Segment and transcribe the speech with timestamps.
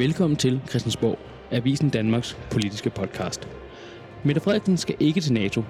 [0.00, 1.18] Velkommen til Christiansborg,
[1.50, 3.48] Avisen Danmarks politiske podcast.
[4.22, 5.64] Mette Frederiksen skal ikke til NATO,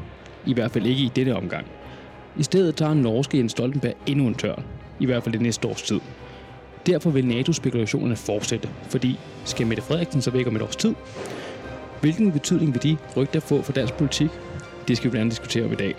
[0.47, 1.67] i hvert fald ikke i dette omgang.
[2.39, 4.55] I stedet tager norske Jens Stoltenberg endnu en tør,
[5.01, 6.01] i hvert fald det næste års tid.
[6.87, 10.95] Derfor vil NATO-spekulationerne fortsætte, fordi skal Mette Frederiksen så væk om et års tid?
[12.01, 14.31] Hvilken betydning vil de rygter få for dansk politik?
[14.89, 15.95] Det skal vi blandt andet diskutere om i dag.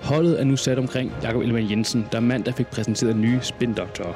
[0.00, 4.14] Holdet er nu sat omkring Jakob Ellemann Jensen, der mandag fik præsenteret nye spindoktorer.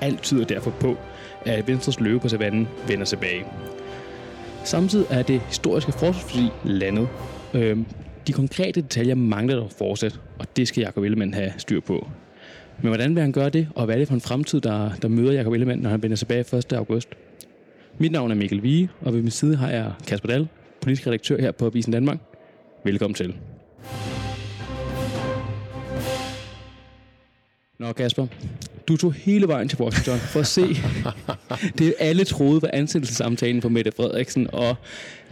[0.00, 0.96] Alt tyder derfor på,
[1.44, 3.44] at Venstres løve på savannen vender tilbage.
[4.64, 7.08] Samtidig er det historiske forsvarsforlig landet.
[7.54, 7.86] Øhm,
[8.26, 12.08] de konkrete detaljer mangler dog fortsat, og det skal Jakob Ellemann have styr på.
[12.82, 15.08] Men hvordan vil han gøre det, og hvad er det for en fremtid, der, der
[15.08, 16.72] møder Jakob Ellemann, når han vender tilbage 1.
[16.72, 17.08] august?
[17.98, 20.48] Mit navn er Mikkel Vige, og ved min side har jeg Kasper Dahl,
[20.80, 22.18] politisk redaktør her på Avisen Danmark.
[22.84, 23.34] Velkommen til.
[27.78, 28.26] Nå Kasper,
[28.88, 30.66] du tog hele vejen til Washington for at se
[31.78, 34.76] det, alle troede var ansættelsessamtalen for Mette Frederiksen, og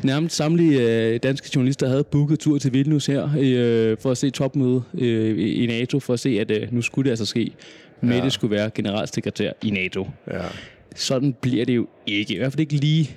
[0.03, 4.31] nærmest samtlige øh, danske journalister havde booket tur til Vilnius her øh, for at se
[4.31, 7.53] topmøde øh, i NATO, for at se, at øh, nu skulle det altså ske.
[8.01, 8.29] Mette ja.
[8.29, 10.09] skulle være generalsekretær i NATO.
[10.31, 10.43] Ja.
[10.97, 13.11] Sådan bliver det jo ikke, i hvert fald ikke lige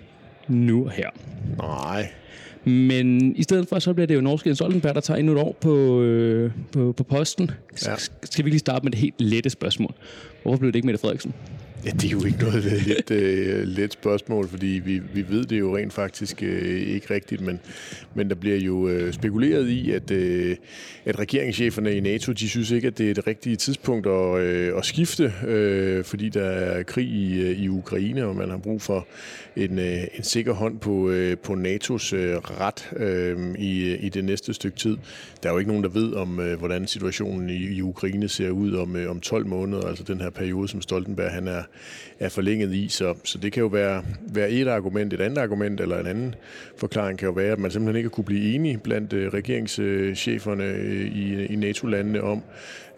[0.47, 1.09] nu her.
[1.57, 2.09] Nej.
[2.67, 5.39] Men i stedet for, så bliver det jo norske Jens Stoltenberg, der tager endnu et
[5.39, 7.51] år på, øh, på, på posten.
[7.85, 7.95] Ja.
[8.23, 9.93] Skal vi lige starte med det helt lette spørgsmål.
[10.43, 11.33] Hvorfor blev det ikke Mette Frederiksen?
[11.87, 15.59] Ja, det er jo ikke noget let, øh, let spørgsmål, fordi vi, vi ved det
[15.59, 17.59] jo rent faktisk øh, ikke rigtigt, men,
[18.13, 20.55] men der bliver jo øh, spekuleret i, at, øh,
[21.05, 24.77] at regeringscheferne i NATO, de synes ikke, at det er det rigtige tidspunkt at, øh,
[24.77, 28.81] at skifte, øh, fordi der er krig i, øh, i Ukraine, og man har brug
[28.81, 29.07] for
[29.55, 34.25] en, øh, en sikker hånd på, øh, på NATO's øh, ret øh, i, i det
[34.25, 34.97] næste stykke tid.
[35.43, 38.49] Der er jo ikke nogen, der ved om, øh, hvordan situationen i, i Ukraine ser
[38.49, 41.63] ud om, øh, om 12 måneder, altså den her periode, som Stoltenberg han er
[42.19, 42.87] er forlænget i.
[42.89, 45.13] Så, så det kan jo være, være et argument.
[45.13, 46.35] Et andet argument eller en anden
[46.77, 51.17] forklaring kan jo være, at man simpelthen ikke kunne blive enige blandt uh, regeringscheferne uh,
[51.17, 52.43] i, i NATO-landene om,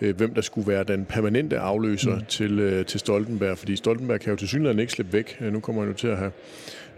[0.01, 2.25] uh, hvem der skulle være den permanente afløser mm.
[2.25, 3.57] til, til Stoltenberg.
[3.57, 5.41] Fordi Stoltenberg kan jo til synligheden ikke slippe væk.
[5.41, 6.31] Nu kommer han jo til at have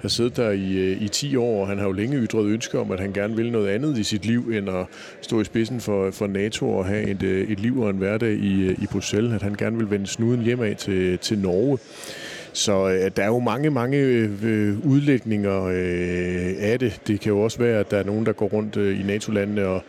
[0.01, 2.79] har siddet der i, øh, i 10 år, og han har jo længe ytret ønske
[2.79, 4.85] om, at han gerne vil noget andet i sit liv, end at
[5.21, 8.33] stå i spidsen for, for NATO og have et, øh, et liv og en hverdag
[8.33, 9.33] i, øh, i Bruxelles.
[9.33, 11.77] At han gerne vil vende snuden hjemad til, til Norge.
[12.53, 17.01] Så øh, der er jo mange, mange øh, udlægninger øh, af det.
[17.07, 19.65] Det kan jo også være, at der er nogen, der går rundt øh, i NATO-landene
[19.65, 19.83] og,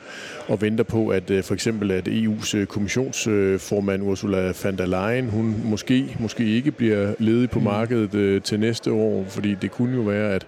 [0.49, 5.29] og venter på, at øh, for eksempel at EU's øh, kommissionsformand Ursula von der Leyen,
[5.31, 7.65] hun måske, måske ikke bliver ledig på mm.
[7.65, 10.47] markedet øh, til næste år, fordi det kunne jo være, at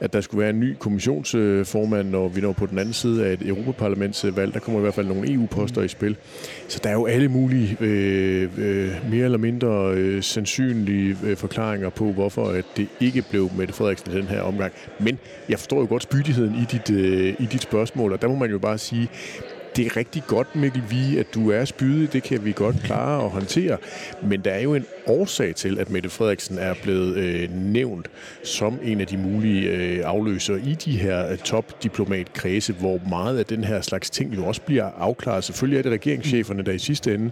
[0.00, 3.32] at der skulle være en ny kommissionsformand, når vi når på den anden side af
[3.32, 4.54] et Europaparlamentsvalg.
[4.54, 6.16] Der kommer i hvert fald nogle EU-poster i spil.
[6.68, 11.88] Så der er jo alle mulige øh, øh, mere eller mindre øh, sandsynlige øh, forklaringer
[11.88, 14.72] på, hvorfor at det ikke blev Mette Frederiksen i den her omgang.
[14.98, 15.18] Men
[15.48, 18.50] jeg forstår jo godt spydigheden i dit, øh, i dit spørgsmål, og der må man
[18.50, 19.08] jo bare sige,
[19.76, 22.12] det er rigtig godt, Mikkel Vi, at du er spydig.
[22.12, 23.76] Det kan vi godt klare og håndtere.
[24.22, 28.10] Men der er jo en årsag til, at Mette Frederiksen er blevet øh, nævnt
[28.42, 33.46] som en af de mulige øh, afløsere i de her øh, topdiplomatkredse, hvor meget af
[33.46, 35.44] den her slags ting jo også bliver afklaret.
[35.44, 37.30] Selvfølgelig er det regeringscheferne, der i sidste ende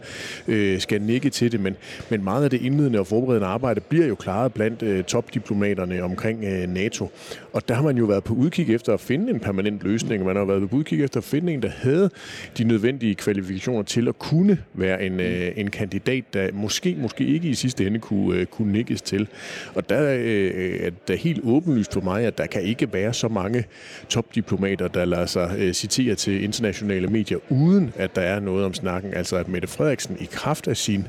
[0.48, 1.76] øh, skal nikke til det, men,
[2.10, 6.44] men meget af det indledende og forberedende arbejde bliver jo klaret blandt øh, topdiplomaterne omkring
[6.44, 7.10] øh, NATO.
[7.52, 10.24] Og der har man jo været på udkig efter at finde en permanent løsning.
[10.24, 12.10] Man har været på udkig efter at finde en, der havde
[12.58, 17.48] de nødvendige kvalifikationer til at kunne være en, øh, en kandidat, der måske, måske ikke
[17.48, 19.28] i sidste ende kunne, øh, kunne nikkes til.
[19.74, 23.28] Og der øh, er det helt åbenlyst for mig, at der kan ikke være så
[23.28, 23.64] mange
[24.08, 28.74] topdiplomater, der lader sig øh, citere til internationale medier, uden at der er noget om
[28.74, 29.14] snakken.
[29.14, 31.04] Altså at Mette Frederiksen i kraft af sine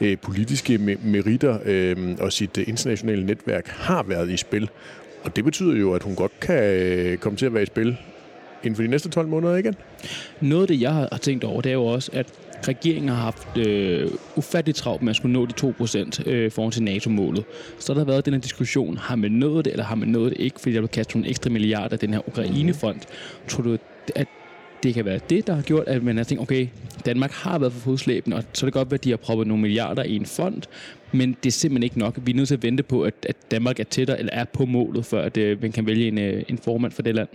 [0.00, 4.70] øh, politiske meritter øh, og sit øh, internationale netværk har været i spil.
[5.22, 7.96] Og det betyder jo, at hun godt kan øh, komme til at være i spil
[8.62, 9.74] inden for de næste 12 måneder igen?
[10.40, 12.26] Noget af det, jeg har tænkt over, det er jo også, at
[12.68, 16.82] regeringen har haft øh, ufatteligt travlt med at skulle nå de 2% øh, foran til
[16.82, 17.44] NATO-målet.
[17.78, 20.32] Så der har været den her diskussion, har man nået det, eller har man nået
[20.32, 23.00] det ikke, fordi der blev kastet nogle ekstra milliarder af den her Ukraine-fond.
[23.48, 23.78] Tror du,
[24.14, 24.26] at
[24.82, 26.68] det kan være det, der har gjort, at man har tænkt, okay,
[27.06, 29.62] Danmark har været for fodslæbende, og så er det godt at de har proppet nogle
[29.62, 30.62] milliarder i en fond,
[31.14, 32.18] men det er simpelthen ikke nok.
[32.24, 34.66] Vi er nødt til at vente på, at, at Danmark er tættere eller er på
[34.66, 37.28] målet, før at, uh, man kan vælge en, uh, en formand for det land.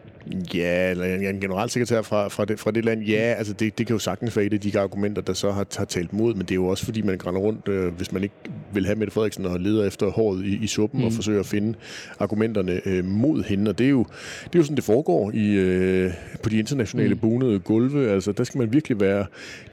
[0.54, 3.04] Ja, eller en, en generalsekretær fra, fra, det, fra det land.
[3.04, 5.68] Ja, altså det, det kan jo sagtens være et af de argumenter, der så har,
[5.78, 8.24] har talt mod, men det er jo også fordi, man grænder rundt, øh, hvis man
[8.24, 8.36] ikke
[8.74, 11.06] vil have Mette Frederiksen og leder efter håret i, i suppen mm.
[11.06, 11.74] og forsøger at finde
[12.20, 13.70] argumenterne øh, mod hende.
[13.70, 14.06] Og det er, jo,
[14.44, 16.12] det er jo sådan, det foregår i, øh,
[16.44, 17.20] på de internationale mm.
[17.20, 18.10] bonede gulve.
[18.12, 19.26] Altså, der skal man virkelig være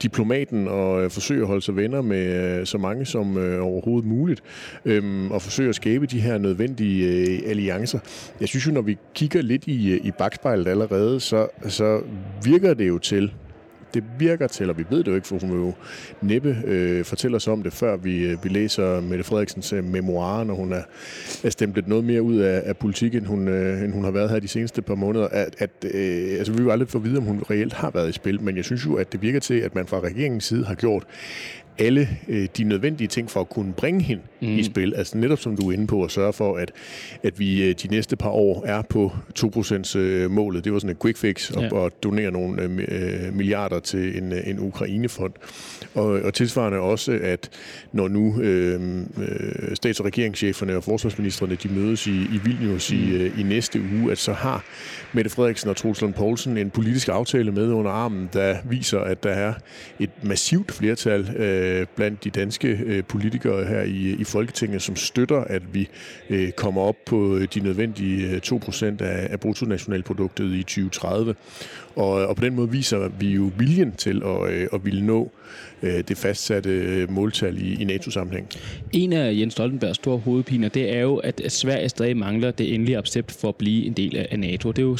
[0.02, 3.95] diplomaten og øh, forsøge at holde sig venner med øh, så mange som øh, overhovedet
[4.04, 4.42] muligt.
[4.84, 7.98] øhm, og forsøge at skabe de her nødvendige øh, alliancer.
[8.40, 12.00] Jeg synes jo, når vi kigger lidt i, øh, i bagspejlet allerede, så, så
[12.44, 13.32] virker det jo til,
[13.94, 15.72] det virker til, og vi ved det jo ikke, for hun vil jo
[16.22, 20.44] næppe øh, fortælle os om det, før vi, øh, vi læser Mette Frederiksens øh, memoarer,
[20.44, 20.82] når hun er,
[21.44, 24.10] er stemt lidt noget mere ud af, af politik, end hun, øh, end hun har
[24.10, 25.28] været her de seneste par måneder.
[25.28, 27.90] At, at, øh, altså, vi vil jo aldrig få at vide, om hun reelt har
[27.90, 30.44] været i spil, men jeg synes jo, at det virker til, at man fra regeringens
[30.44, 31.04] side har gjort
[31.78, 34.48] alle øh, de nødvendige ting for at kunne bringe hende mm.
[34.48, 34.94] i spil.
[34.94, 36.72] Altså netop som du er inde på at sørge for, at,
[37.22, 40.64] at vi øh, de næste par år er på 2% øh, målet.
[40.64, 41.74] Det var sådan et quick fix og, ja.
[41.74, 45.32] og donere nogle øh, milliarder til en, en Ukraine-fond.
[45.94, 47.50] Og, og tilsvarende også, at
[47.92, 48.80] når nu øh,
[49.74, 52.98] stats- og regeringscheferne og forsvarsministerne de mødes i, i Vilnius mm.
[52.98, 54.64] i, i næste uge, at så har
[55.12, 59.22] Mette Frederiksen og Troels Lund Poulsen en politisk aftale med under armen, der viser, at
[59.22, 59.54] der er
[60.00, 64.96] et massivt flertal øh, øh, blandt de danske øh, politikere her i, i Folketinget, som
[64.96, 65.88] støtter, at vi
[66.30, 71.34] øh, kommer op på øh, de nødvendige øh, 2% af, af bruttonationalproduktet i 2030.
[71.96, 75.30] Og, og på den måde viser vi jo viljen til at, øh, at ville nå
[75.82, 78.48] øh, det fastsatte øh, måltal i, i NATO-sammenhæng.
[78.92, 82.98] En af Jens Stoltenbergs store hovedpiner, det er jo, at Sverige stadig mangler det endelige
[82.98, 84.72] accept for at blive en del af NATO.
[84.72, 84.96] Det er jo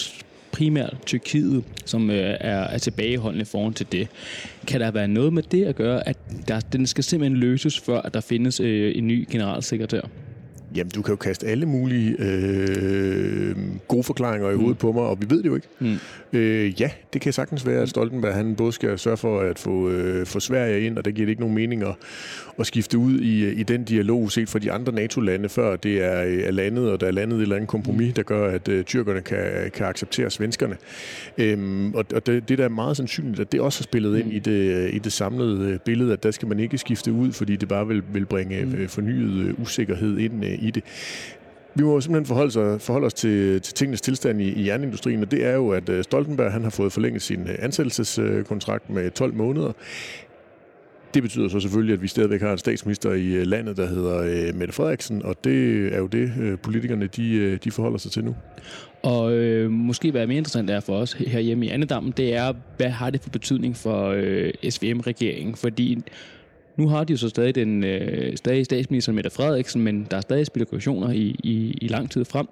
[0.57, 4.09] primært Tyrkiet, som øh, er, er tilbageholdende foran til det.
[4.67, 6.19] Kan der være noget med det at gøre, at
[6.49, 10.01] der, den skal simpelthen løses, før at der findes øh, en ny generalsekretær?
[10.77, 13.57] Jamen, du kan jo kaste alle mulige øh,
[13.89, 14.61] gode forklaringer i mm.
[14.61, 15.69] hovedet på mig, og vi ved det jo ikke.
[15.79, 15.97] Mm.
[16.33, 19.89] Øh, ja, det kan sagtens være, at Stoltenberg han både skal sørge for at få,
[19.91, 21.95] øh, få Sverige ind, og der giver det ikke nogen mening at,
[22.59, 26.47] at skifte ud i, i den dialog set fra de andre NATO-lande, før det er,
[26.47, 29.21] er landet, og der er landet et eller andet kompromis, der gør, at øh, tyrkerne
[29.21, 30.77] kan, kan acceptere svenskerne.
[31.39, 34.33] Øhm, og og det, det der er meget sandsynligt, at det også har spillet ind
[34.33, 37.57] i det, i det samlede øh, billede, at der skal man ikke skifte ud, fordi
[37.57, 38.75] det bare vil, vil bringe mm.
[38.75, 40.83] Øh, fornyet øh, usikkerhed ind i det.
[41.75, 45.31] Vi må simpelthen forholde, sig, forholde os til, til tingenes tilstand i, i jernindustrien, og
[45.31, 49.35] det er jo, at øh, Stoltenberg han har fået forlænget sin øh, ansættelseskontrakt med 12
[49.35, 49.73] måneder.
[51.15, 54.53] Det betyder så selvfølgelig, at vi stadigvæk har en statsminister i øh, landet, der hedder
[54.53, 58.37] Mette Frederiksen, og det er jo det, politikerne de, de forholder sig til nu.
[59.03, 62.53] Og øh, måske hvad er mere interessant er for os herhjemme i Annedammen, det er,
[62.77, 65.55] hvad har det for betydning for øh, SVM-regeringen?
[65.55, 66.03] Fordi
[66.77, 70.21] nu har de jo så stadig den øh, stadig statsminister Mette Frederiksen, men der er
[70.21, 72.47] stadig spekulationer i, i, i lang tid frem.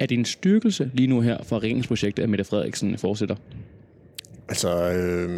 [0.00, 3.36] Er det en styrkelse lige nu her for regeringsprojektet, at Mette Frederiksen fortsætter?
[4.48, 5.28] Altså, øh,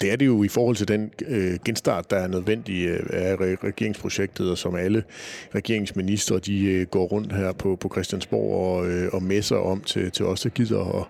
[0.00, 3.36] det er det jo i forhold til den øh, genstart, der er nødvendig øh, af
[3.36, 5.02] regeringsprojektet, og som alle
[5.54, 10.10] regeringsminister, de øh, går rundt her på, på Christiansborg og, øh, og messer om til,
[10.10, 11.06] til os, der gider at,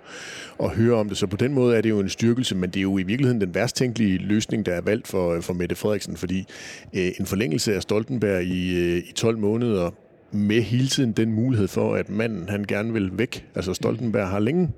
[0.65, 1.19] at høre om det.
[1.19, 3.41] Så på den måde er det jo en styrkelse, men det er jo i virkeligheden
[3.41, 6.47] den værst tænkelige løsning, der er valgt for, øh, for Mette Frederiksen, fordi
[6.93, 9.91] øh, en forlængelse af Stoltenberg i, øh, i 12 måneder
[10.33, 13.47] med hele tiden den mulighed for, at manden han gerne vil væk.
[13.55, 14.69] Altså Stoltenberg har længe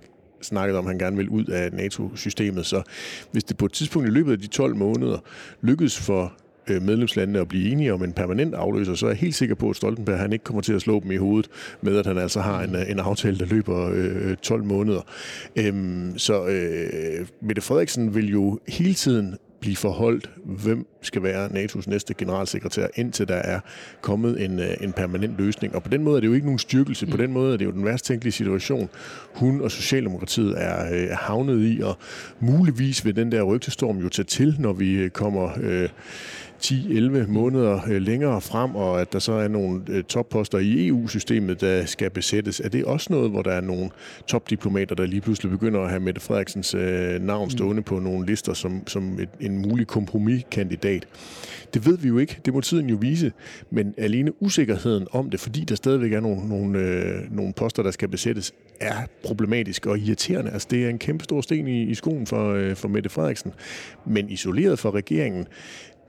[0.43, 2.67] snakket om, at han gerne vil ud af NATO-systemet.
[2.67, 2.83] Så
[3.33, 5.19] hvis det på et tidspunkt i løbet af de 12 måneder
[5.62, 6.33] lykkedes for
[6.69, 9.71] øh, medlemslandene at blive enige om en permanent afløser, så er jeg helt sikker på,
[9.71, 11.50] at Stoltenberg han ikke kommer til at slå dem i hovedet
[11.81, 15.00] med, at han altså har en, øh, en aftale, der løber øh, 12 måneder.
[15.56, 21.90] Øhm, så øh, Mette Frederiksen vil jo hele tiden blive forholdt, hvem skal være NATO's
[21.90, 23.61] næste generalsekretær, indtil der er
[24.00, 25.75] kommet en, øh, en permanent løsning.
[25.75, 27.07] Og på den måde er det jo ikke nogen styrkelse.
[27.07, 27.23] På mm.
[27.23, 28.88] den måde er det jo den værst tænkelige situation,
[29.35, 31.99] hun og Socialdemokratiet er, øh, havnet i, og
[32.40, 35.88] muligvis vil den der rygtestorm jo tage til, når vi øh, kommer øh,
[36.64, 41.61] 10-11 måneder øh, længere frem, og at der så er nogle øh, topposter i EU-systemet,
[41.61, 42.61] der skal besættes.
[42.61, 43.90] Er det også noget, hvor der er nogle
[44.26, 47.50] topdiplomater, der lige pludselig begynder at have Mette Frederiksens øh, navn mm.
[47.50, 51.07] stående på nogle lister som, som et, en mulig kompromiskandidat?
[51.75, 52.40] Det ved vi jo ikke.
[52.45, 53.33] Det må tiden jo vise.
[53.71, 57.90] Men alene usikkerheden om det, fordi der stadigvæk er nogle, nogle, øh, nogle poster, der
[57.90, 60.50] skal besættes, er problematisk og irriterende.
[60.50, 63.52] Altså, det er en kæmpe stor sten i, i skoen for, øh, for Mette Frederiksen.
[64.07, 65.47] Men isoleret fra regeringen,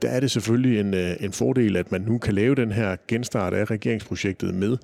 [0.04, 2.96] der er det selvfølgelig en, øh, en fordel, at man nu kan lave den her
[3.08, 4.76] genstart af regeringsprojektet med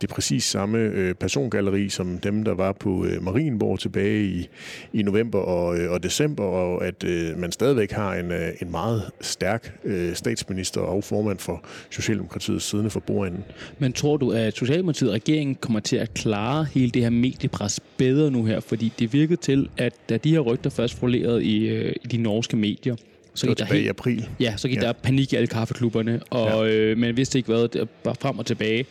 [0.00, 4.48] det præcis samme øh, persongalleri, som dem, der var på øh, Marienborg tilbage i,
[4.92, 8.32] i november og, øh, og december, og at øh, man stadigvæk har en,
[8.62, 9.78] en meget stærk
[10.14, 13.44] statsminister og formand for Socialdemokratiet siddende for bordenden.
[13.78, 17.80] Men tror du, at Socialdemokratiet og regeringen kommer til at klare hele det her mediepres
[17.96, 18.60] bedre nu her?
[18.60, 22.56] Fordi det virkede til, at da de her rygter først forlerede i, i de norske
[22.56, 22.96] medier,
[23.38, 24.28] så gik der helt, i april.
[24.40, 24.82] Ja, så gik ja.
[24.82, 26.74] der panik i alle kaffeklubberne, og ja.
[26.74, 28.86] øh, man vidste ikke hvad, det var frem og tilbage.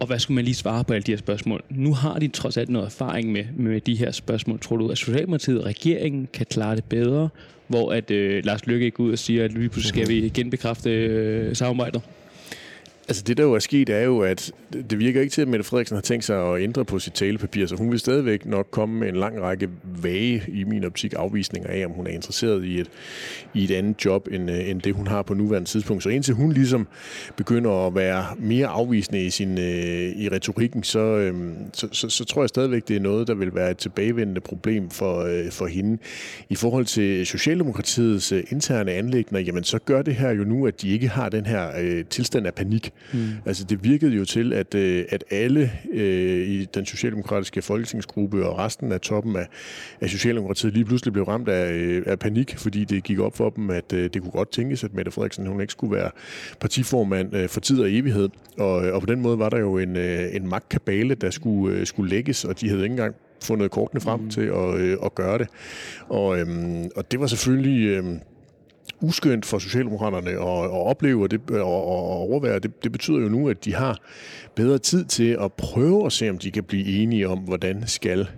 [0.00, 1.62] Og hvad skulle man lige svare på alle de her spørgsmål?
[1.70, 4.60] Nu har de trods alt noget erfaring med, med de her spørgsmål.
[4.60, 7.28] Tror du, at Socialdemokratiet og regeringen kan klare det bedre?
[7.66, 10.90] Hvor at øh, Lars Løkke går ud og siger, at vi pludselig skal vi genbekræfte
[10.90, 12.02] øh, samarbejdet?
[13.08, 14.52] Altså det, der jo er sket, er jo, at
[14.90, 17.66] det virker ikke til, at Mette Frederiksen har tænkt sig at ændre på sit talepapir,
[17.66, 19.68] så hun vil stadigvæk nok komme med en lang række
[20.02, 22.90] vage, i min optik, afvisninger af, om hun er interesseret i et,
[23.54, 26.02] i et andet job, end, øh, end det, hun har på nuværende tidspunkt.
[26.02, 26.86] Så indtil hun ligesom
[27.36, 32.24] begynder at være mere afvisende i, sin, øh, i retorikken, så, øhm, så, så, så
[32.24, 35.66] tror jeg stadigvæk, det er noget, der vil være et tilbagevendende problem for, øh, for
[35.66, 35.98] hende.
[36.50, 40.88] I forhold til Socialdemokratiets interne anlægner, jamen så gør det her jo nu, at de
[40.88, 42.93] ikke har den her øh, tilstand af panik.
[43.12, 43.28] Mm.
[43.46, 48.58] Altså det virkede jo til, at, øh, at alle øh, i den socialdemokratiske folketingsgruppe og
[48.58, 49.48] resten af toppen af,
[50.00, 53.50] af Socialdemokratiet lige pludselig blev ramt af, øh, af panik, fordi det gik op for
[53.50, 56.10] dem, at øh, det kunne godt tænkes, at Mette Frederiksen hun ikke skulle være
[56.60, 58.28] partiformand øh, for tid og evighed.
[58.58, 61.86] Og, og på den måde var der jo en, øh, en magtkabale, der skulle, øh,
[61.86, 64.30] skulle lægges, og de havde ikke engang fundet kortene frem mm.
[64.30, 65.48] til at, øh, at gøre det.
[66.08, 67.86] Og, øhm, og det var selvfølgelig...
[67.86, 68.04] Øh,
[69.00, 72.58] uskyndt for Socialdemokraterne at, at opleve og, det, og, og overvære.
[72.58, 73.98] Det, det betyder jo nu, at de har
[74.54, 78.28] bedre tid til at prøve at se, om de kan blive enige om, hvordan skal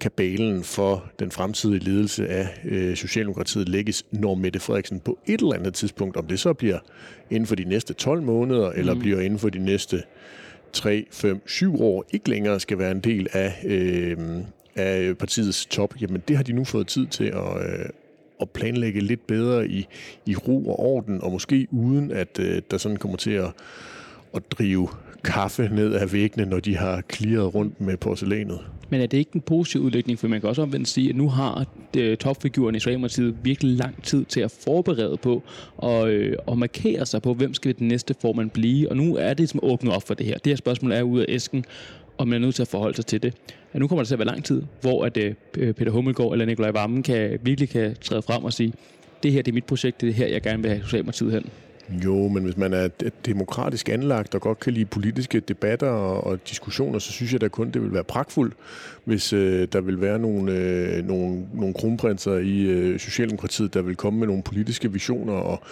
[0.00, 5.54] kabalen for den fremtidige ledelse af øh, Socialdemokratiet lægges, når Mette Frederiksen på et eller
[5.54, 6.78] andet tidspunkt, om det så bliver
[7.30, 8.78] inden for de næste 12 måneder, mm.
[8.78, 10.02] eller bliver inden for de næste
[10.72, 14.18] 3, 5, 7 år, ikke længere skal være en del af, øh,
[14.76, 17.86] af partiets top, jamen det har de nu fået tid til at, øh,
[18.40, 19.86] at planlægge lidt bedre i,
[20.26, 23.50] i ro og orden, og måske uden at øh, der sådan kommer til at,
[24.34, 24.88] at drive
[25.24, 28.60] kaffe ned af væggene, når de har klirret rundt med porcelænet.
[28.88, 30.18] Men er det ikke en positiv udlægning?
[30.18, 31.66] For man kan også omvendt sige, at nu har
[31.96, 35.42] øh, topfiguren i Socialdemokratiet virkelig lang tid til at forberede på
[35.76, 38.90] og, øh, og markere sig på, hvem skal den næste formand blive.
[38.90, 40.38] Og nu er det som åbnet op for det her.
[40.38, 41.64] Det her spørgsmål er ude af æsken,
[42.18, 43.34] og man er nødt til at forholde sig til det.
[43.72, 45.34] At nu kommer der til at være lang tid, hvor at, øh,
[45.74, 48.72] Peter Hummelgaard eller Nikolaj Vammen kan, virkelig kan træde frem og sige,
[49.22, 51.50] det her det er mit projekt, det er her, jeg gerne vil have Socialdemokratiet hen.
[51.90, 52.88] Jo, men hvis man er
[53.26, 57.48] demokratisk anlagt og godt kan lide politiske debatter og, og diskussioner, så synes jeg da
[57.48, 58.54] kun, det vil være pragtfuldt,
[59.04, 63.96] hvis øh, der vil være nogle, øh, nogle, nogle kronprinser i øh, Socialdemokratiet, der vil
[63.96, 65.62] komme med nogle politiske visioner og,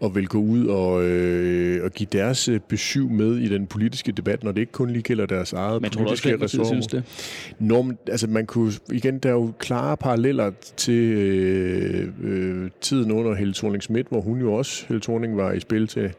[0.00, 4.12] og vil gå ud og, øh, og give deres øh, besøg med i den politiske
[4.12, 6.72] debat, når det ikke kun lige gælder deres eget men politiske ressourcer.
[6.72, 7.02] synes det?
[7.58, 13.34] Nå, altså man kunne, igen, der er jo klare paralleller til øh, øh, tiden under
[13.34, 16.12] Helle thorning Schmidt, hvor hun jo også, Helle Thorning var i spil til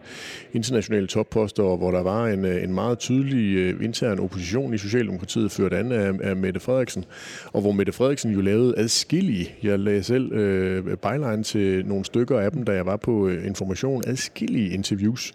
[0.54, 4.78] internationale topposter, og hvor der var en, øh, en meget tydelig øh, intern opposition i
[4.78, 7.06] Socialdemokratiet, ført an af, af Mette Frederiksen,
[7.54, 12.40] og hvor Mette Frederiksen jo lavede adskillige, jeg lagde selv øh, byline til nogle stykker
[12.40, 15.34] af dem, da jeg var på øh, Information, adskillige interviews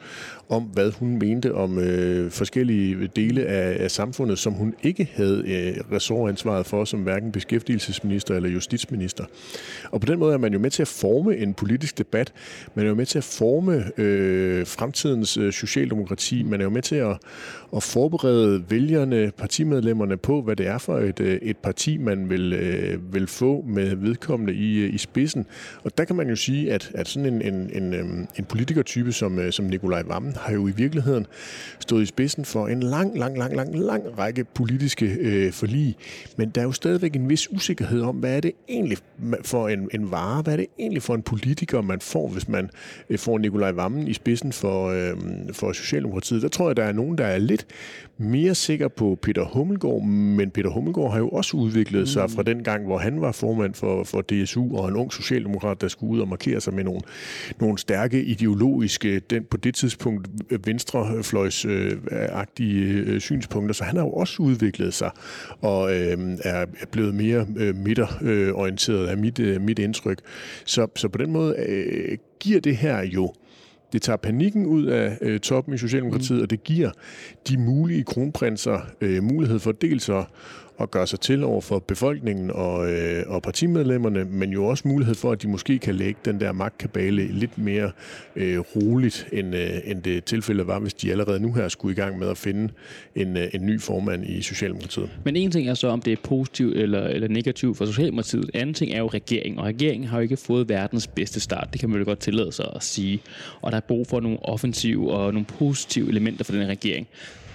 [0.52, 5.44] om, hvad hun mente om øh, forskellige dele af, af samfundet, som hun ikke havde
[5.47, 9.25] øh, ressortansvaret for, som hverken beskæftigelsesminister eller justitsminister.
[9.90, 12.32] Og på den måde er man jo med til at forme en politisk debat.
[12.75, 16.42] Man er jo med til at forme øh, fremtidens øh, socialdemokrati.
[16.42, 17.16] Man er jo med til at,
[17.76, 22.52] at forberede vælgerne, partimedlemmerne på, hvad det er for et, øh, et parti, man vil,
[22.52, 25.47] øh, vil få med vedkommende i, øh, i spidsen.
[25.85, 28.04] Og der kan man jo sige, at, at sådan en, en, en, øh,
[28.37, 31.26] en politikertype som, øh, som Nikolaj Vammen har jo i virkeligheden
[31.80, 35.96] stået i spidsen for en lang, lang, lang, lang, lang række politiske øh, forlig.
[36.37, 38.99] Men der er jo stadigvæk en vis usikkerhed om, hvad er det egentlig
[39.44, 42.70] for en, en vare, hvad er det egentlig for en politiker, man får, hvis man
[43.11, 45.16] øh, får Nikolaj Vammen i spidsen for, øh,
[45.52, 46.42] for Socialdemokratiet.
[46.42, 47.66] Der tror jeg, der er nogen, der er lidt
[48.18, 52.64] mere sikker på Peter Hummelgaard, men Peter Hummelgaard har jo også udviklet sig fra den
[52.64, 56.20] gang, hvor han var formand for, for DSU, og en ung socialdemokrat, der skulle ud
[56.20, 57.00] og markere sig med nogle,
[57.61, 60.21] nogle stærke ideologiske, den, på det tidspunkt
[60.64, 65.10] venstrefløjsagtige øh, synspunkter, så han har jo også udviklet sig
[65.60, 70.18] og øh, er blevet mere øh, midterorienteret af mit, øh, mit indtryk.
[70.64, 73.32] Så, så på den måde øh, giver det her jo
[73.92, 76.42] det tager panikken ud af øh, toppen i Socialdemokratiet, mm.
[76.42, 76.90] og det giver
[77.48, 80.24] de mulige kronprinser øh, mulighed for dels at
[80.80, 85.14] at gøre sig til over for befolkningen og, øh, og partimedlemmerne, men jo også mulighed
[85.14, 87.90] for, at de måske kan lægge den der magtkabale lidt mere
[88.36, 91.96] øh, roligt, end, øh, end det tilfælde var, hvis de allerede nu her skulle i
[91.96, 92.72] gang med at finde
[93.14, 95.10] en, øh, en ny formand i Socialdemokratiet.
[95.24, 98.50] Men en ting er så, om det er positivt eller, eller negativt for Socialdemokratiet.
[98.54, 101.68] Anden ting er jo regeringen, og regeringen har jo ikke fået verdens bedste start.
[101.72, 103.22] Det kan man jo godt tillade sig at sige.
[103.62, 107.08] Og der er brug for nogle offensive og nogle positive elementer for den regering.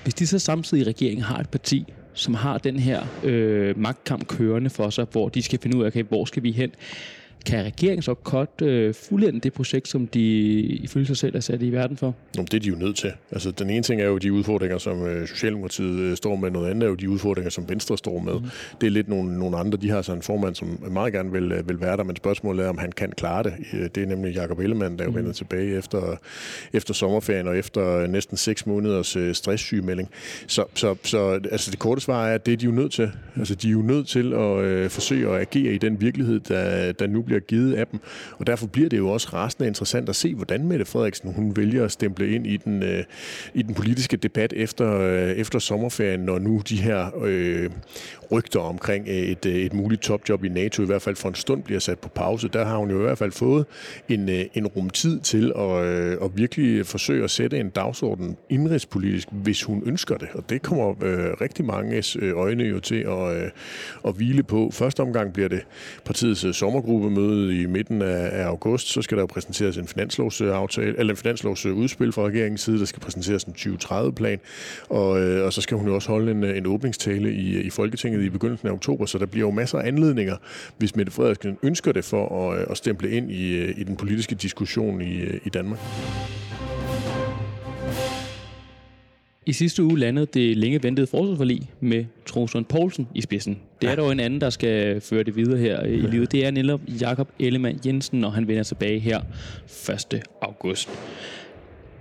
[0.03, 4.27] Hvis de så samtidig i regeringen har et parti, som har den her øh, magtkamp
[4.27, 6.71] kørende for sig, hvor de skal finde ud af, okay, hvor skal vi hen?
[7.48, 10.22] Kan regeringen så godt øh, fuldende det projekt, som de
[10.60, 12.16] ifølge sig selv er sat i verden for?
[12.36, 13.12] Nå, det er de jo nødt til.
[13.32, 16.51] Altså, den ene ting er jo de udfordringer, som øh, Socialdemokratiet øh, står med.
[16.51, 18.34] Noget andet er jo de udfordringer, som Venstre står med.
[18.34, 18.46] Mm.
[18.82, 19.77] Det er lidt nogle, nogle andre.
[19.77, 22.66] De har så en formand, som meget gerne vil, øh, vil være der, men spørgsmålet
[22.66, 23.54] er, om han kan klare det.
[23.74, 25.18] Øh, det er nemlig Jakob Ellemann, der er jo mm.
[25.18, 26.20] vendt tilbage efter,
[26.74, 30.10] efter sommerferien og efter næsten seks måneders øh, stresssygemelding.
[30.48, 33.12] Så, så, så altså, det korte svar er, at det er de jo nødt til.
[33.36, 36.92] Altså, de er jo nødt til at øh, forsøge at agere i den virkelighed, der,
[36.92, 38.00] der nu bliver givet af dem.
[38.39, 41.86] Og derfor bliver det jo også rasende interessant at se, hvordan Mette Frederiksen hun vælger
[41.86, 43.03] at stemple ind i den, øh,
[43.53, 47.70] i den politiske debat efter, øh, efter sommerferien, når nu de her øh,
[48.32, 51.36] rygter omkring øh, et, øh, et muligt topjob i NATO i hvert fald for en
[51.36, 52.48] stund bliver sat på pause.
[52.48, 53.65] Der har hun jo i hvert fald fået
[54.10, 59.27] en, øh, en rumtid til at, øh, at virkelig forsøge at sætte en dagsorden indrigspolitisk,
[59.32, 60.27] hvis hun ønsker det.
[60.34, 63.51] Og det kommer øh, rigtig mange øh, øjne jo til at, øh,
[64.06, 64.70] at hvile på.
[64.74, 65.62] Første omgang bliver det
[66.06, 68.88] partiets øh, sommergruppe sommergruppemøde i midten af, af august.
[68.88, 72.79] Så skal der jo præsenteres en finanslovsaftale, eller en finanslovsudspil fra regeringens side.
[72.79, 74.39] Der skal præsenteres en 2030-plan.
[74.89, 78.24] Og, øh, og så skal hun jo også holde en, en åbningstale i, i Folketinget
[78.24, 79.05] i begyndelsen af oktober.
[79.05, 80.36] Så der bliver jo masser af anledninger,
[80.77, 83.95] hvis Mette Frederiksen ønsker det for at, øh, at stemple ind i, øh, i den
[83.95, 85.79] politiske diskussion i, øh, i Danmark.
[89.48, 93.60] I sidste uge landede det længe ventede forsvarsforlig med Troels Poulsen i spidsen.
[93.82, 93.96] Det er ja.
[93.96, 96.32] dog en anden, der skal føre det videre her i livet.
[96.32, 99.22] Det er netop Jakob Ellemann Jensen, når han vender tilbage her
[100.13, 100.24] 1.
[100.42, 100.89] august.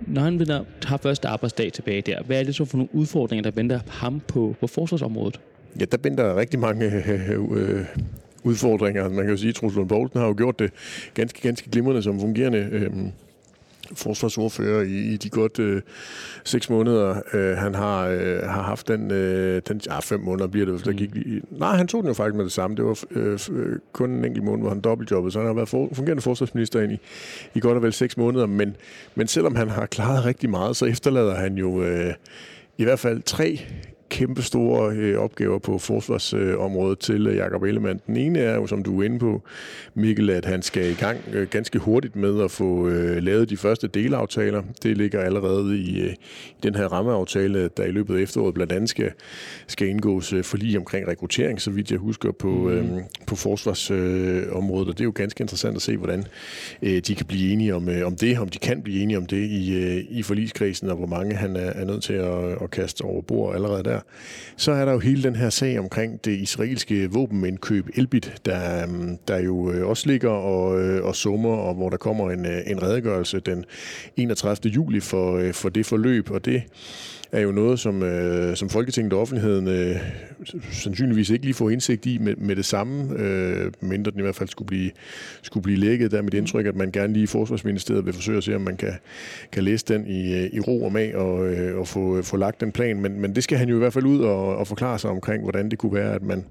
[0.01, 3.43] Når han vender, har første arbejdsdag tilbage der, hvad er det så for nogle udfordringer,
[3.43, 5.39] der venter ham på, på forsvarsområdet?
[5.79, 6.85] Ja, der venter rigtig mange
[7.55, 7.85] øh,
[8.43, 9.09] udfordringer.
[9.09, 10.71] Man kan jo sige, at Troels Lund Poulsen har jo gjort det
[11.13, 12.91] ganske, ganske glimrende som fungerende øh,
[13.95, 15.81] forsvarsordfører i, i de godt øh,
[16.43, 20.65] seks måneder, øh, han har, øh, har haft den, øh, den ja, fem måneder bliver
[20.65, 23.03] det, der gik i, nej, han tog den jo faktisk med det samme, det var
[23.11, 23.39] øh,
[23.93, 26.91] kun en enkelt måned, hvor han dobbeltjobbede, så han har været for, fungerende forsvarsminister ind
[26.91, 26.97] i,
[27.55, 28.75] i godt og vel seks måneder, men,
[29.15, 32.13] men selvom han har klaret rigtig meget, så efterlader han jo øh,
[32.77, 33.59] i hvert fald tre
[34.09, 38.01] kæmpe store øh, opgaver på forsvarsområdet øh, til øh, Jakob Ellemann.
[38.07, 39.41] Den ene er jo, som du er inde på,
[39.93, 43.57] Mikkel, at han skal i gang øh, ganske hurtigt med at få øh, lavet de
[43.57, 44.63] første delaftaler.
[44.83, 46.13] Det ligger allerede i, øh,
[46.49, 49.11] i den her rammeaftale, der i løbet af efteråret blandt andet skal,
[49.67, 52.67] skal indgås øh, forlig omkring rekruttering, så vidt jeg husker, på, mm.
[52.69, 54.85] øh, på forsvarsområdet.
[54.85, 56.23] Øh, og det er jo ganske interessant at se, hvordan
[56.81, 59.25] øh, de kan blive enige om, øh, om det, om de kan blive enige om
[59.25, 62.71] det i, øh, i forligskredsen, og hvor mange han er, er nødt til at, at
[62.71, 63.96] kaste over bord allerede der.
[64.57, 69.17] Så er der jo hele den her sag omkring det israelske våbenindkøb Elbit, der, øhm,
[69.27, 72.61] der jo øh, også ligger og, øh, og summer, og hvor der kommer en, øh,
[72.67, 73.65] en redegørelse den
[74.17, 74.71] 31.
[74.71, 76.63] juli for, for det forløb, og det
[77.31, 79.95] er jo noget, som, øh, som Folketinget og offentligheden øh,
[80.71, 84.35] sandsynligvis ikke lige får indsigt i med, med det samme, øh, mindre den i hvert
[84.35, 84.91] fald skulle blive,
[85.41, 86.11] skulle blive lækket.
[86.11, 88.61] Der er mit indtryk, at man gerne lige i Forsvarsministeriet vil forsøge at se, om
[88.61, 88.93] man kan,
[89.51, 92.61] kan læse den i, øh, i ro og mag og, øh, og få, få lagt
[92.61, 93.01] den plan.
[93.01, 95.43] Men, men det skal han jo i hvert fald ud og, og forklare sig omkring,
[95.43, 96.45] hvordan det kunne være, at man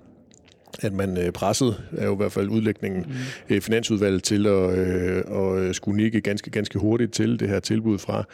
[0.82, 3.54] at man øh, pressede, er jo i hvert fald udlægningen, mm.
[3.54, 7.98] øh, finansudvalget til at, øh, at skulle nikke ganske, ganske hurtigt til det her tilbud
[7.98, 8.24] fra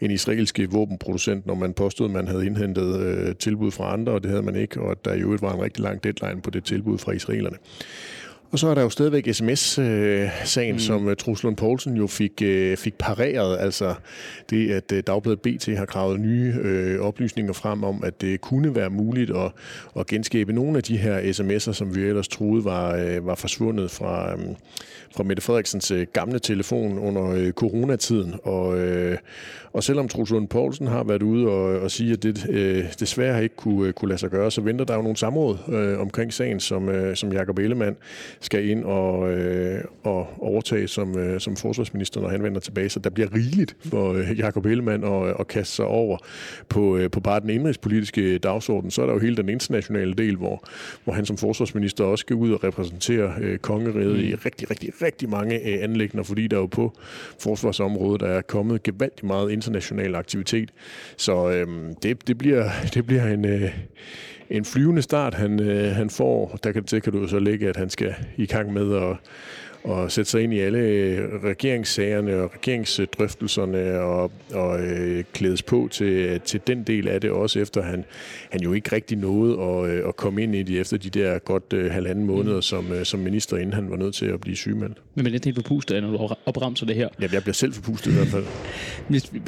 [0.00, 4.22] en israelsk våbenproducent, når man påstod, at man havde indhentet øh, tilbud fra andre, og
[4.22, 6.50] det havde man ikke, og at der i øvrigt var en rigtig lang deadline på
[6.50, 7.56] det tilbud fra israelerne.
[8.52, 10.78] Og så er der jo stadigvæk sms-sagen, mm.
[10.78, 13.58] som uh, Truls Lund Poulsen jo fik, uh, fik pareret.
[13.58, 13.94] Altså
[14.50, 18.90] det, at Dagbladet BT har gravet nye uh, oplysninger frem om, at det kunne være
[18.90, 19.52] muligt at,
[19.98, 23.90] at genskabe nogle af de her sms'er, som vi ellers troede var, uh, var forsvundet
[23.90, 24.56] fra, um,
[25.16, 28.34] fra Mette Frederiksens gamle telefon under uh, coronatiden.
[28.42, 29.14] Og, uh,
[29.72, 33.42] og selvom Truls Lund Poulsen har været ude og, og sige, at det uh, desværre
[33.42, 36.60] ikke kunne, kunne lade sig gøre, så venter der jo nogle samråd uh, omkring sagen,
[36.60, 37.96] som, uh, som Jakob Ellemann
[38.40, 42.88] skal ind og, øh, og overtage som, øh, som forsvarsminister, når han vender tilbage.
[42.88, 46.18] Så der bliver rigeligt for øh, Jakob Ellemann at, at kaste sig over
[46.68, 48.90] på, øh, på bare den indrigspolitiske dagsorden.
[48.90, 50.64] Så er der jo hele den internationale del, hvor,
[51.04, 54.24] hvor han som forsvarsminister også skal ud og repræsentere øh, kongeriget mm.
[54.24, 56.92] i rigtig, rigtig, rigtig mange øh, anlægner, fordi der jo på
[57.38, 60.70] forsvarsområdet er kommet gevaldigt meget international aktivitet.
[61.16, 61.66] Så øh,
[62.02, 63.44] det, det, bliver, det bliver en...
[63.44, 63.70] Øh,
[64.50, 66.58] en flyvende start, han, øh, han får.
[66.64, 69.16] Der kan, det kan du så lægge, at han skal i gang med at
[69.84, 75.88] og sætte sig ind i alle øh, regeringssagerne og regeringsdrøftelserne og, og øh, klædes på
[75.90, 78.04] til, til den del af det, også efter han,
[78.50, 81.38] han jo ikke rigtig nåede at, øh, at komme ind i det efter de der
[81.38, 82.62] godt øh, halvanden måneder mm.
[82.62, 84.96] som, øh, som minister, inden han var nødt til at blive sygemeldt.
[85.14, 87.08] Men er det helt forpustet, når du opremser det her?
[87.20, 88.44] Ja, jeg bliver selv forpustet i hvert fald.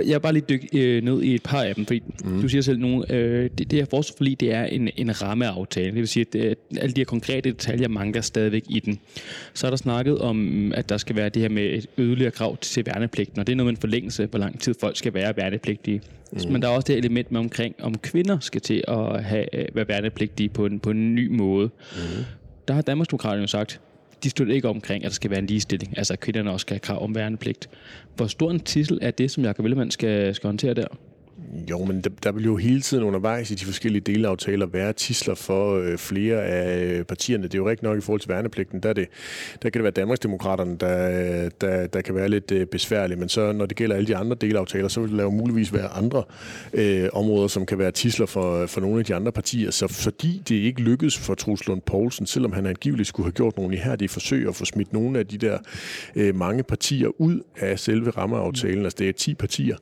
[0.07, 2.43] jeg er bare lige dykke øh, ned i et par af dem, fordi mm.
[2.43, 5.87] du siger selv, nogle, øh, det, det her forsvarsforlig, det er en, en rammeaftale.
[5.87, 9.01] Det vil sige, at øh, alle de her konkrete detaljer mangler stadigvæk i den.
[9.55, 12.57] Så er der snakket om, at der skal være det her med et yderligere krav
[12.57, 15.37] til værnepligten, og det er noget med en forlængelse, hvor lang tid folk skal være
[15.37, 16.03] værnepligtige.
[16.33, 16.53] Mm.
[16.53, 19.89] Men der er også det element med omkring, om kvinder skal til at have, være
[19.89, 21.71] værnepligtige på en, på en ny måde.
[21.93, 22.25] Mm.
[22.69, 23.81] Der har Danmarksdemokraterne jo sagt,
[24.25, 26.75] de støtter ikke omkring, at der skal være en ligestilling, altså at kvinderne også skal
[26.75, 27.69] have krav om værnepligt.
[28.17, 30.87] Hvor stor en titel er det, som Jacob Ellemann skal, skal håndtere der?
[31.71, 35.35] Jo, men der, der vil jo hele tiden undervejs i de forskellige delaftaler være tisler
[35.35, 37.43] for øh, flere af øh, partierne.
[37.43, 38.81] Det er jo rigtigt nok i forhold til værnepligten.
[38.81, 39.09] Der, er det,
[39.63, 43.19] der kan det være Danmarksdemokraterne, der, der, der kan være lidt øh, besværlige.
[43.19, 45.89] Men så når det gælder alle de andre delaftaler, så vil der jo muligvis være
[45.89, 46.23] andre
[46.73, 49.71] øh, områder, som kan være tisler for, for nogle af de andre partier.
[49.71, 53.57] Så fordi det ikke lykkedes for Truls Lund Poulsen, selvom han angiveligt skulle have gjort
[53.57, 55.59] nogle ihærdige forsøg at få smidt nogle af de der
[56.17, 59.77] øh, mange partier ud af selve rammeaftalen, altså det er 10 partier,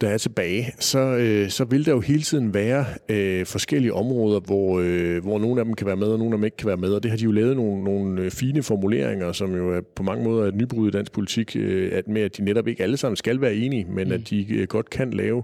[0.00, 4.40] der er tilbage, så, øh, så vil der jo hele tiden være øh, forskellige områder,
[4.40, 6.66] hvor, øh, hvor nogle af dem kan være med, og nogle af dem ikke kan
[6.66, 6.88] være med.
[6.88, 10.02] Og det har de jo lavet nogle, nogle øh, fine formuleringer, som jo er på
[10.02, 12.96] mange måder et nybrud i dansk politik, øh, at med at de netop ikke alle
[12.96, 14.14] sammen skal være enige, men mm.
[14.14, 15.42] at de øh, godt kan lave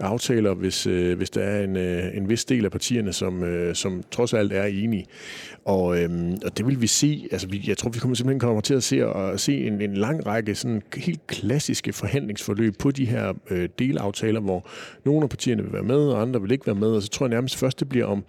[0.00, 3.74] aftaler, hvis, øh, hvis der er en, øh, en vis del af partierne, som, øh,
[3.74, 5.06] som trods alt er enige.
[5.64, 6.10] Og, øh,
[6.44, 8.82] og det vil vi se, altså vi, jeg tror, vi kommer simpelthen kommer til at
[8.82, 13.68] se, at se en, en lang række sådan helt klassiske forhandlingsforløb på de her øh,
[13.86, 14.66] delaftaler, hvor
[15.04, 17.26] nogle af partierne vil være med, og andre vil ikke være med, og så tror
[17.26, 18.24] jeg nærmest først, det bliver om,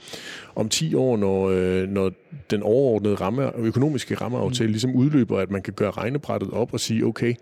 [0.55, 2.11] om 10 år, når, øh, når
[2.51, 4.71] den overordnede ramme, økonomiske rammeaftale mm.
[4.71, 7.33] ligesom udløber, at man kan gøre regnebrættet op og sige, okay,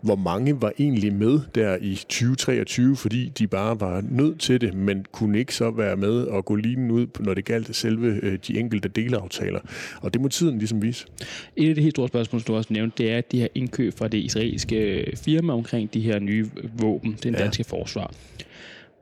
[0.00, 4.74] hvor mange var egentlig med der i 2023, fordi de bare var nødt til det,
[4.74, 8.38] men kunne ikke så være med og gå lige ud, når det galt selve øh,
[8.48, 9.60] de enkelte delaftaler.
[10.00, 11.06] Og det må tiden ligesom vise.
[11.56, 13.98] Et af de helt store spørgsmål, som du også nævnte, det er de her indkøb
[13.98, 18.12] fra det israelske firma omkring de her nye våben, den danske forsvar.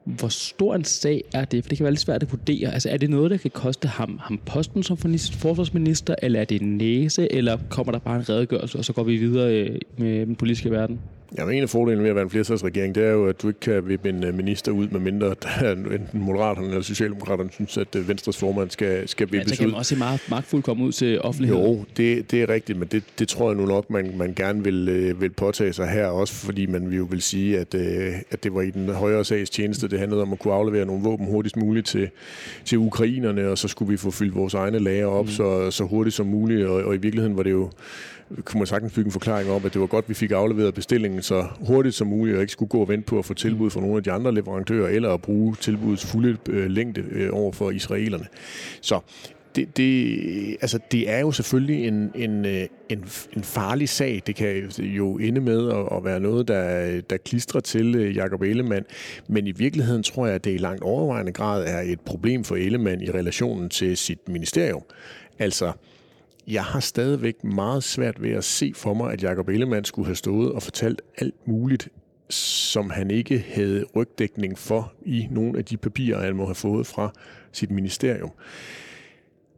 [0.05, 1.65] Hvor stor en sag er det?
[1.65, 2.73] For det kan være lidt svært at vurdere.
[2.73, 6.63] Altså, er det noget, der kan koste ham, ham posten som forsvarsminister, eller er det
[6.63, 10.27] en næse, eller kommer der bare en redegørelse, og så går vi videre øh, med
[10.27, 11.01] den politiske verden?
[11.39, 13.61] Ja, en af fordelene ved at være en flertalsregering, det er jo, at du ikke
[13.61, 15.35] kan vippe en øh, minister ud, med mindre
[15.95, 19.51] enten Moderaterne eller Socialdemokraterne synes, at øh, Venstres formand skal, skal vippes ud.
[19.51, 21.65] Ja, så kan man også se meget magtfuld komme ud til offentligheden.
[21.65, 24.65] Jo, det, det er rigtigt, men det, det tror jeg nu nok, man, man gerne
[24.65, 27.75] vil, øh, vil påtage sig her, også fordi man vil jo vil sige, at,
[28.31, 29.89] at det var i den højere sags tjeneste.
[29.89, 32.11] Det handlede om at kunne aflevere nogle våben hurtigst muligt til,
[32.65, 35.31] til ukrainerne, og så skulle vi få fyldt vores egne lager op mm.
[35.31, 37.71] så, så hurtigt som muligt, og, og i virkeligheden var det jo
[38.45, 40.75] kunne man sagtens bygge en forklaring om, at det var godt, at vi fik afleveret
[40.75, 43.71] bestillingen så hurtigt som muligt, og ikke skulle gå og vente på at få tilbud
[43.71, 47.53] fra nogle af de andre leverandører, eller at bruge tilbudets fulde øh, længde øh, over
[47.53, 48.27] for israelerne.
[48.81, 49.01] Så
[49.57, 53.05] det, det, altså, det er jo selvfølgelig en, en, øh, en,
[53.37, 54.23] en farlig sag.
[54.27, 58.43] Det kan jo ende med at, at være noget, der, der klistrer til øh, Jakob
[58.43, 58.85] Ellemann.
[59.29, 62.57] Men i virkeligheden tror jeg, at det i langt overvejende grad er et problem for
[62.57, 64.83] Ellemann i relationen til sit ministerium.
[65.39, 65.73] Altså,
[66.47, 70.17] jeg har stadigvæk meget svært ved at se for mig, at Jacob Ellemann skulle have
[70.17, 71.89] stået og fortalt alt muligt,
[72.31, 76.87] som han ikke havde rygdækning for i nogle af de papirer, han må have fået
[76.87, 77.13] fra
[77.53, 78.31] sit ministerium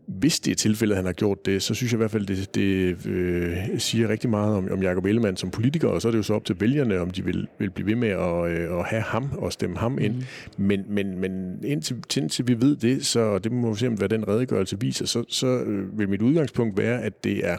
[0.06, 2.26] hvis det er tilfældet, at han har gjort det, så synes jeg i hvert fald,
[2.26, 6.12] det, det øh, siger rigtig meget om, om Jacob Ellemann som politiker, og så er
[6.12, 8.78] det jo så op til vælgerne, om de vil, vil blive ved med at, øh,
[8.78, 10.14] at have ham og stemme ham ind.
[10.14, 10.22] Mm.
[10.64, 14.28] Men, men, men indtil, indtil vi ved det, så det må vi se, hvad den
[14.28, 17.56] redegørelse viser, så, så øh, vil mit udgangspunkt være, at det er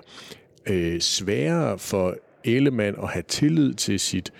[0.69, 4.33] øh, sværere for Ellemann at have tillid til sit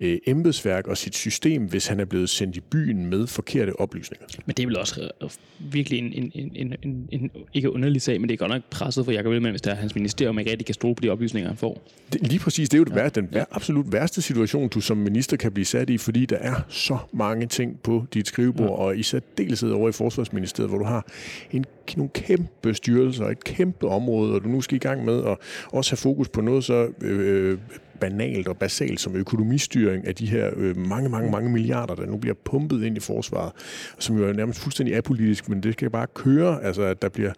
[0.00, 4.26] øh, embedsværk og sit system, hvis han er blevet sendt i byen med forkerte oplysninger.
[4.46, 8.02] Men det er vel også øh, virkelig en, en, en, en, en, en ikke underlig
[8.02, 10.38] sag, men det er godt nok presset for Jacob Ellemann, hvis der er hans ministerium
[10.38, 11.82] ikke rigtig kan stole på de oplysninger, han får.
[12.12, 12.96] Det, lige præcis, det er jo det ja.
[12.96, 13.44] værste, den ja.
[13.50, 17.46] absolut værste situation, du som minister kan blive sat i, fordi der er så mange
[17.46, 18.74] ting på dit skrivebord, ja.
[18.74, 21.06] og i særdeleshed over i Forsvarsministeriet, hvor du har
[21.52, 21.64] en,
[21.96, 25.36] nogle kæmpe styrelser, et kæmpe område, og du nu skal i gang med at
[25.66, 27.58] også have fokus på noget så øh,
[28.00, 32.16] banalt og basalt som økonomistyring af de her øh, mange, mange, mange milliarder, der nu
[32.16, 33.52] bliver pumpet ind i forsvaret,
[33.98, 37.32] som jo er nærmest fuldstændig apolitisk, men det skal bare køre, altså at der, bliver,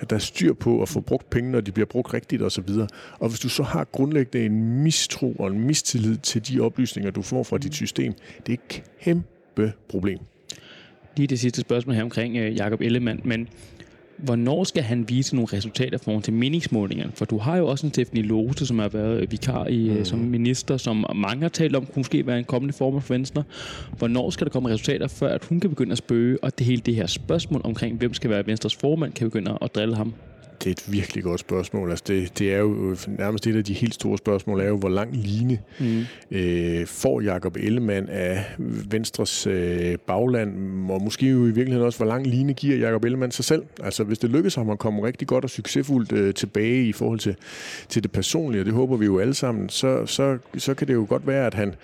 [0.00, 2.70] at der er styr på at få brugt penge, når de bliver brugt rigtigt osv.
[2.70, 7.10] Og, og hvis du så har grundlæggende en mistro og en mistillid til de oplysninger,
[7.10, 8.12] du får fra dit system,
[8.46, 10.18] det er et kæmpe problem.
[11.16, 13.48] Lige det sidste spørgsmål her omkring øh, Jakob Ellemann, men
[14.16, 17.12] hvornår skal han vise nogle resultater for til meningsmålingerne?
[17.14, 20.04] For du har jo også en Stephanie Lose, som har været vikar i, mm.
[20.04, 23.42] som minister, som mange har talt om, kunne måske være en kommende form for Venstre.
[23.98, 26.82] Hvornår skal der komme resultater, før at hun kan begynde at spøge, og det hele
[26.86, 30.14] det her spørgsmål omkring, hvem skal være Venstres formand, kan begynde at drille ham?
[30.64, 31.90] Det er et virkelig godt spørgsmål.
[31.90, 34.88] Altså det, det er jo nærmest et af de helt store spørgsmål, er jo, hvor
[34.88, 36.04] lang line mm.
[36.30, 38.44] øh, får Jakob Ellemann af
[38.90, 40.50] Venstres øh, bagland,
[40.90, 43.62] og måske jo i virkeligheden også, hvor lang line giver Jakob Ellemann sig selv.
[43.82, 47.18] Altså hvis det lykkes ham at komme rigtig godt og succesfuldt øh, tilbage i forhold
[47.18, 47.36] til,
[47.88, 50.94] til det personlige, og det håber vi jo alle sammen, så, så, så kan det
[50.94, 51.74] jo godt være, at han,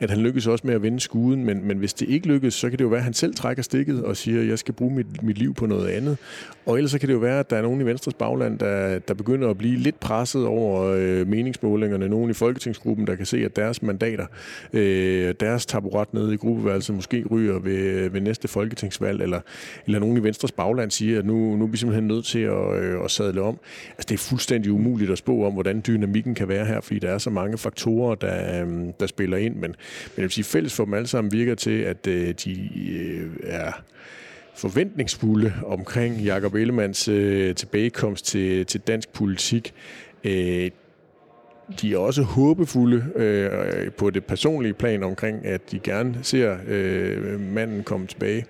[0.00, 2.70] at han lykkes også med at vinde skuden, men, men hvis det ikke lykkes, så
[2.70, 5.22] kan det jo være, at han selv trækker stikket og siger, jeg skal bruge mit,
[5.22, 6.18] mit liv på noget andet.
[6.66, 8.98] Og ellers så kan det jo være, at der er nogen i Venstres bagland, der,
[8.98, 12.08] der begynder at blive lidt presset over øh, meningsmålingerne.
[12.08, 14.26] Nogle i Folketingsgruppen, der kan se, at deres mandater,
[14.72, 19.40] øh, deres taburet nede i gruppeværelset måske ryger ved, ved næste folketingsvalg, eller,
[19.86, 22.82] eller nogen i Venstres bagland siger, at nu, nu er vi simpelthen nødt til at,
[22.82, 23.58] øh, at sadle om.
[23.90, 27.10] Altså det er fuldstændig umuligt at spå om, hvordan dynamikken kan være her, fordi der
[27.10, 28.68] er så mange faktorer, der, øh,
[29.00, 29.54] der spiller ind.
[29.54, 32.52] Men, men jeg vil sige, fælles for dem alle sammen virker til, at øh, de
[32.90, 33.72] øh, er
[34.54, 39.74] forventningsfulde omkring Jakob Ellemands øh, tilbagekomst til, til dansk politik.
[40.24, 40.70] Øh,
[41.80, 47.40] de er også håbefulde øh, på det personlige plan omkring, at de gerne ser øh,
[47.40, 48.44] manden komme tilbage.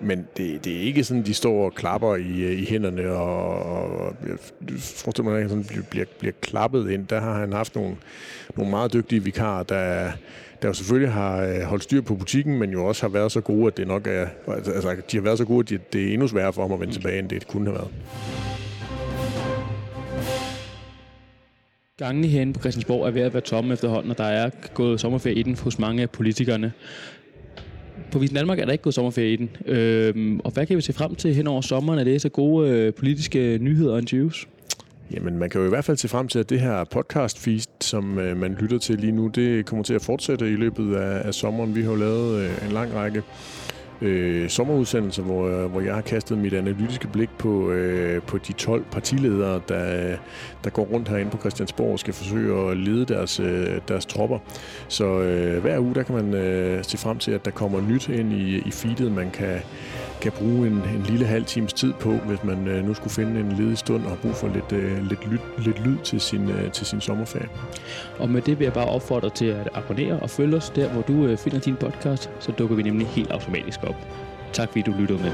[0.00, 3.82] Men det, det er ikke sådan, de står og klapper i, øh, i hænderne, og,
[3.92, 4.36] og jeg
[4.78, 7.06] forestiller mig, at han bliver, bliver klappet ind.
[7.06, 7.96] Der har han haft nogle,
[8.56, 10.10] nogle meget dygtige vikarer, der,
[10.62, 13.40] der jo selvfølgelig har øh, holdt styr på butikken, men jo også har været så
[13.40, 16.28] gode, at det nok er, altså, de har været så gode, at det er endnu
[16.28, 17.90] sværere for ham at vende tilbage, end det kunne have været.
[21.98, 25.36] Gangene herinde på Christiansborg er ved at være tomme efterhånden, og der er gået sommerferie
[25.36, 26.72] i den hos mange af politikerne.
[28.12, 29.50] På Visen Danmark er der ikke gået sommerferie i den.
[29.66, 31.98] Øhm, og hvad kan vi se frem til hen over sommeren?
[31.98, 34.48] Er det så gode øh, politiske nyheder og interviews?
[35.14, 37.60] Jamen, man kan jo i hvert fald se frem til, at det her podcast feed,
[37.80, 41.26] som øh, man lytter til lige nu, det kommer til at fortsætte i løbet af,
[41.26, 41.74] af sommeren.
[41.74, 43.22] Vi har jo lavet øh, en lang række
[44.00, 48.52] øh, sommerudsendelser, hvor, øh, hvor jeg har kastet mit analytiske blik på, øh, på de
[48.52, 50.16] 12 partiledere, der,
[50.64, 54.38] der går rundt herinde på Christiansborg og skal forsøge at lede deres, øh, deres tropper.
[54.88, 58.08] Så øh, hver uge, der kan man øh, se frem til, at der kommer nyt
[58.08, 59.60] ind i, i feedet, man kan
[60.20, 63.40] kan bruge en, en lille halv times tid på, hvis man øh, nu skulle finde
[63.40, 66.50] en ledig stund og have brug for lidt, øh, lidt, lyd, lidt lyd til sin,
[66.50, 67.48] øh, til sin sommerferie.
[68.18, 71.02] Og med det vil jeg bare opfordre til at abonnere og følge os der, hvor
[71.02, 73.96] du øh, finder din podcast, så dukker vi nemlig helt automatisk op.
[74.52, 75.32] Tak fordi du lyttede med.